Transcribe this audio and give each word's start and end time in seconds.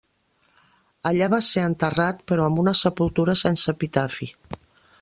Allà 1.09 1.27
va 1.33 1.39
ser 1.47 1.65
enterrat, 1.71 2.23
però 2.31 2.47
amb 2.47 2.63
una 2.63 2.73
sepultura 2.81 3.39
sense 3.43 3.73
epitafi. 3.77 4.31